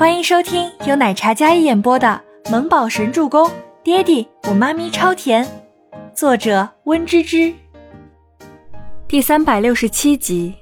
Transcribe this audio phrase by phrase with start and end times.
[0.00, 2.18] 欢迎收听由奶茶嘉一演播的
[2.50, 3.46] 《萌宝神助攻》，
[3.84, 5.46] 爹地我妈咪超甜，
[6.14, 7.52] 作者温芝芝。
[9.06, 10.54] 第三百六十七集。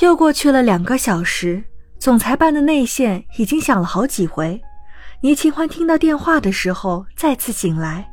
[0.00, 1.62] 又过去了两个小时，
[1.98, 4.58] 总裁办的内线已经响了好几回。
[5.20, 8.10] 倪清欢听到电话的时候，再次醒来，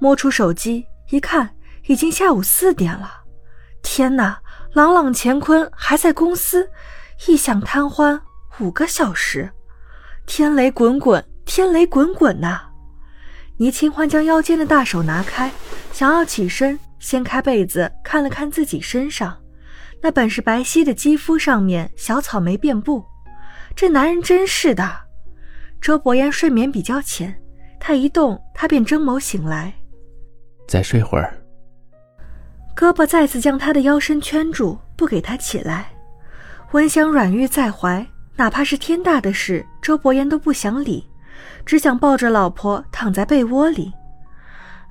[0.00, 1.54] 摸出手机一看，
[1.86, 3.22] 已经下午四点了。
[3.80, 4.40] 天哪，
[4.72, 6.68] 朗朗乾坤还在公司。
[7.28, 8.20] 异想贪欢
[8.58, 9.48] 五个小时，
[10.26, 12.62] 天雷滚滚，天雷滚滚呐！
[13.58, 15.50] 倪清欢将腰间的大手拿开，
[15.92, 19.38] 想要起身掀开被子看了看自己身上，
[20.00, 23.04] 那本是白皙的肌肤上面小草莓遍布。
[23.76, 24.92] 这男人真是的。
[25.80, 27.40] 周伯言睡眠比较浅，
[27.78, 29.72] 他一动，他便睁眸醒来。
[30.66, 31.32] 再睡会儿。
[32.74, 35.91] 胳膊再次将他的腰身圈住，不给他起来。
[36.72, 41.06] 温香软玉在怀，哪怕是天大的事，周伯言都不想理，
[41.66, 43.92] 只想抱着老婆躺在被窝里。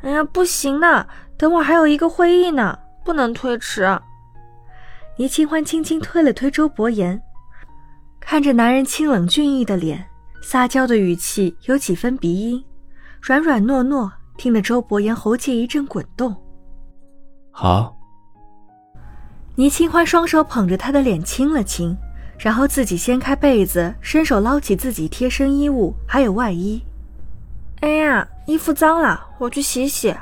[0.03, 3.99] 哎呀，不行呐，等会儿还有一个会议呢，不能推迟。
[5.17, 7.19] 倪清欢轻轻推了推周伯言，
[8.19, 10.05] 看着男人清冷俊逸的脸，
[10.43, 12.63] 撒娇的语气有几分鼻音，
[13.19, 16.35] 软软糯糯，听得周伯言喉结一阵滚动。
[17.49, 18.00] 好。
[19.61, 21.95] 倪清欢双手捧着他的脸亲了亲，
[22.39, 26.81] 然后自己掀开被子，伸手捞起自己贴身衣物，还有外衣。
[27.81, 30.15] 哎呀，衣服脏了，我去洗洗。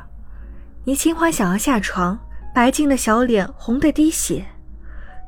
[0.84, 2.20] 倪清欢想要下床，
[2.54, 4.46] 白净的小脸红得滴血。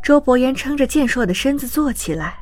[0.03, 2.39] 周伯言撑着健硕的身子坐起来，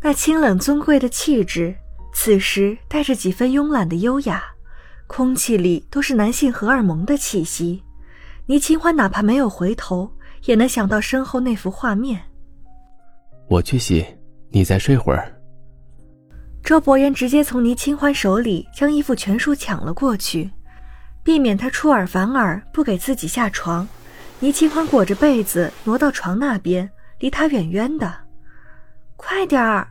[0.00, 1.76] 那清冷尊贵的气质，
[2.14, 4.42] 此时带着几分慵懒的优雅，
[5.06, 7.82] 空气里都是男性荷尔蒙的气息。
[8.46, 10.10] 倪清欢哪怕没有回头。
[10.46, 12.20] 也能想到身后那幅画面。
[13.48, 14.04] 我去洗，
[14.50, 15.32] 你再睡会儿。
[16.64, 20.50] 周伯言直接从倪清欢手里将衣服全数抢了过去，
[21.22, 23.86] 避免他出尔反尔，不给自己下床。
[24.40, 28.12] 倪清欢裹着被子挪到床那边，离他远远的。
[29.16, 29.88] 快点儿！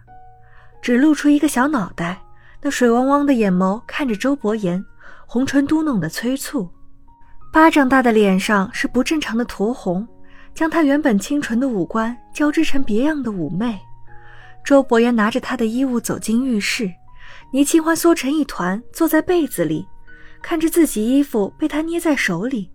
[0.81, 2.21] 只露出一个小脑袋，
[2.61, 4.83] 那水汪汪的眼眸看着周伯言，
[5.25, 6.69] 红唇嘟哝的催促。
[7.51, 10.05] 巴掌大的脸上是不正常的酡红。
[10.55, 13.79] 将她原本清纯的五官交织成别样的妩媚。
[14.63, 16.91] 周伯言拿着他的衣物走进浴室，
[17.51, 19.85] 倪清欢缩成一团坐在被子里，
[20.41, 22.71] 看着自己衣服被他捏在手里。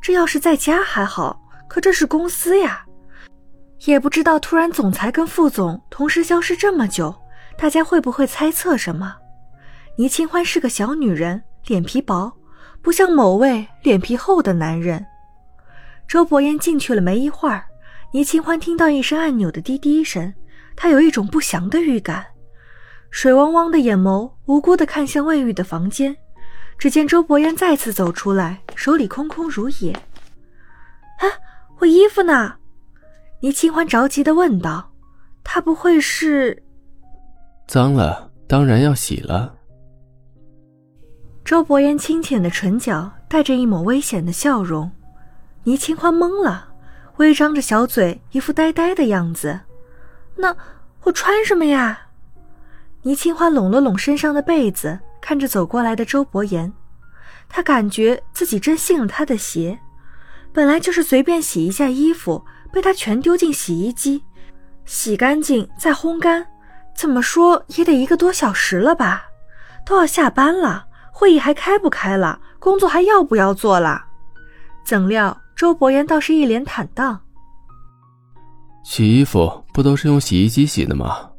[0.00, 2.86] 这要是在家还好，可这是公司呀。
[3.84, 7.14] 也不知道突然总裁跟副总同时消失这么久，
[7.58, 9.14] 大家会不会猜测什么？
[9.96, 12.32] 倪清欢是个小女人，脸皮薄，
[12.80, 15.04] 不像某位脸皮厚的男人。
[16.06, 17.64] 周伯言进去了没一会儿，
[18.12, 20.32] 倪清欢听到一声按钮的滴滴声，
[20.76, 22.24] 她有一种不祥的预感，
[23.10, 26.16] 水汪汪的眼眸无辜地看向卫浴的房间。
[26.76, 29.92] 只见周伯言再次走出来，手里空空如也。
[29.92, 31.26] 啊，
[31.78, 32.56] 我衣服呢？
[33.40, 34.90] 倪清欢着急地问道。
[35.44, 36.62] 他不会是……
[37.68, 39.54] 脏了，当然要洗了。
[41.44, 44.90] 周伯言清浅的唇角带着一抹危险的笑容。
[45.64, 46.68] 倪清欢懵了，
[47.16, 49.60] 微张着小嘴，一副呆呆的样子。
[50.36, 50.54] 那
[51.04, 52.00] 我穿什么呀？
[53.02, 56.72] 倪清欢拢了拢身上的被子，看着走过来的周伯言，
[57.48, 59.78] 他感觉自己真信了他的邪。
[60.52, 64.22] 本来就是随便洗一下衣服，被他全丢进洗衣机，
[64.84, 66.46] 洗干净再烘干，
[66.94, 69.24] 怎么说也得一个多小时了吧？
[69.86, 72.38] 都要下班了，会议还开不开了？
[72.58, 74.04] 工作还要不要做了？
[74.84, 75.40] 怎料。
[75.64, 77.18] 周伯言倒是一脸坦荡。
[78.82, 81.30] 洗衣服不都是用洗衣机洗的吗？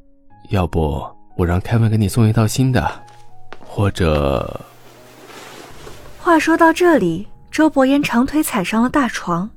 [0.49, 2.89] 要不我让开文给你送一套新的，
[3.63, 4.59] 或者……
[6.17, 9.47] 话说到这里，周伯言长腿踩上了大床，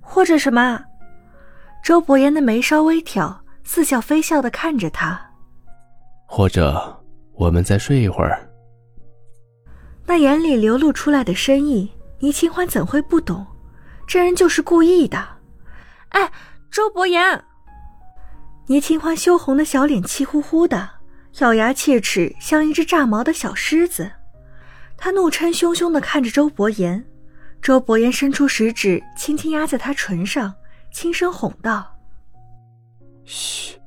[0.00, 0.82] 或者什么？
[1.84, 5.20] 周伯言的眉梢微挑，似笑非笑的看着他。
[6.24, 7.04] 或者
[7.34, 8.48] 我们再睡一会儿。
[10.06, 13.46] 那眼里流露出来的深意，倪清欢怎会不懂？
[14.10, 15.24] 这人就是故意的，
[16.08, 16.32] 哎，
[16.68, 17.44] 周伯言。
[18.66, 20.90] 倪清欢羞红的小脸气呼呼的，
[21.38, 24.10] 咬牙切齿，像一只炸毛的小狮子。
[24.96, 27.06] 他怒嗔汹汹的看着周伯言，
[27.62, 30.52] 周伯言伸出食指，轻轻压在他唇上，
[30.90, 31.96] 轻声哄道
[33.24, 33.80] ：“嘘，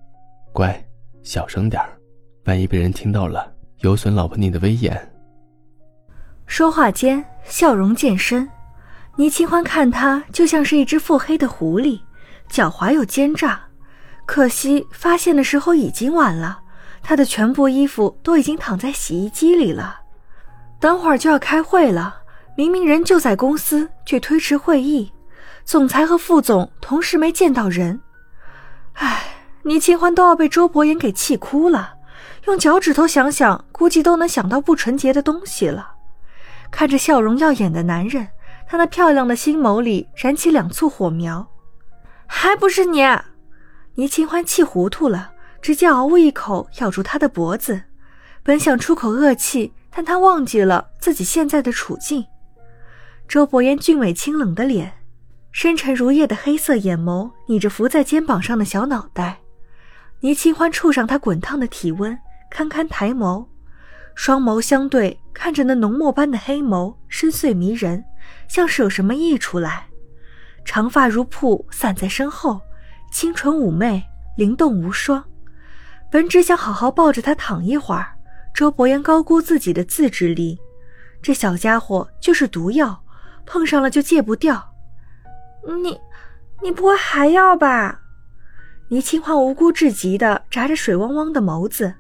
[0.53, 0.81] 乖，
[1.21, 1.99] 小声点儿
[2.45, 4.97] 万一被人听到了，有损老婆你的威严。”
[6.47, 8.49] 说话间，笑容渐深。
[9.15, 11.99] 倪清欢看他就像是一只腹黑的狐狸，
[12.49, 13.61] 狡猾又奸诈，
[14.25, 16.59] 可惜发现的时候已经晚了，
[17.03, 19.99] 他的全部衣服都已经躺在洗衣机里了。
[20.79, 22.15] 等会儿就要开会了，
[22.57, 25.11] 明明人就在公司，却推迟会议。
[25.63, 28.01] 总裁和副总同时没见到人。
[28.93, 29.23] 唉，
[29.61, 31.93] 倪清欢都要被周伯言给气哭了。
[32.45, 35.91] 用脚趾头想想，估计都能想到不纯洁的东西了。
[36.69, 38.27] 看着笑容耀眼的男人，
[38.73, 41.47] 他那漂亮的心眸里燃起两簇火苗。
[42.25, 43.03] 还不是你！
[43.93, 47.83] 倪清欢气糊涂了，直接嗷呜一口咬住他的脖子。
[48.41, 52.25] 本想出口恶气，但他忘记了自己现在的处境。
[53.27, 54.93] 周伯言俊美清冷的脸，
[55.51, 59.37] 深沉如夜的黑色眼眸，睨着伏在肩膀上的小脑袋。
[60.21, 62.17] 倪清欢触上他滚烫的体温。
[62.49, 63.45] 堪堪抬眸，
[64.15, 68.03] 双眸相对，看着那浓墨般的黑眸，深邃迷人，
[68.47, 69.87] 像是有什么溢出来。
[70.65, 72.61] 长发如瀑散在身后，
[73.11, 74.03] 清纯妩媚，
[74.37, 75.23] 灵动无双。
[76.09, 78.13] 本只想好好抱着他躺一会儿，
[78.53, 80.59] 周伯言高估自己的自制力，
[81.21, 83.03] 这小家伙就是毒药，
[83.45, 84.73] 碰上了就戒不掉。
[85.81, 85.99] 你，
[86.61, 87.99] 你不会还要吧？
[88.89, 91.93] 倪清欢无辜至极的眨着水汪汪的眸子。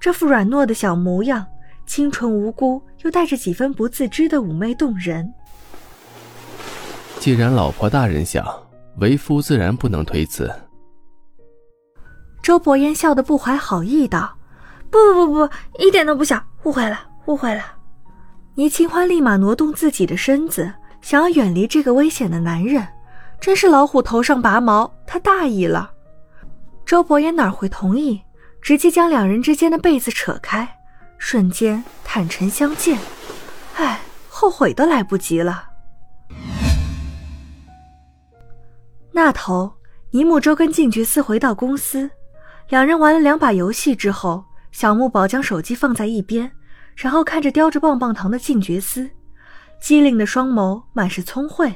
[0.00, 1.46] 这副软糯的小模样，
[1.84, 5.30] 清纯无辜，又带着几分不自知的妩媚动人。
[7.20, 8.42] 既然老婆大人想，
[8.96, 10.50] 为夫自然不能推辞。
[12.42, 14.34] 周伯言笑得不怀好意道
[14.90, 17.62] ：“不不不不，一点都不想，误会了，误会了。”
[18.56, 20.72] 倪清欢立马挪动自己的身子，
[21.02, 22.88] 想要远离这个危险的男人。
[23.38, 25.90] 真是老虎头上拔毛，他大意了。
[26.86, 28.22] 周伯言哪会同意？
[28.62, 30.66] 直接将两人之间的被子扯开，
[31.18, 32.98] 瞬间坦诚相见。
[33.76, 34.00] 唉，
[34.30, 35.69] 后悔都来不及了。
[39.22, 39.70] 那头，
[40.12, 42.10] 尼木舟跟静觉司回到公司，
[42.70, 46.50] 两人玩了两把游戏之后，小木宝将手机放在一边，
[46.96, 49.10] 然后看着叼着棒棒糖的静觉司，
[49.78, 51.70] 机灵的双眸满是聪慧，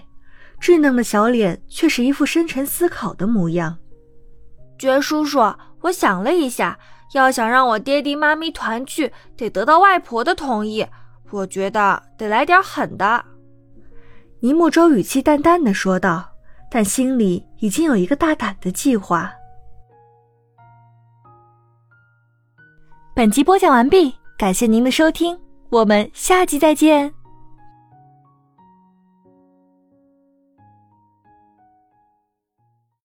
[0.59, 3.77] 稚嫩的小脸却是一副深沉思考的模样。
[4.79, 5.39] 觉叔叔。
[5.83, 6.79] 我想了一下，
[7.13, 10.87] 要想让我爹地妈咪团聚，得得到外婆的同意。
[11.31, 13.23] 我觉得得来点狠的。
[14.41, 16.31] 尼木舟语气淡淡的说道，
[16.75, 19.33] 但心里已经有一个大胆的计划。
[23.15, 25.39] 本集播讲完毕，感谢您的收听，
[25.71, 27.15] 我们下集再见。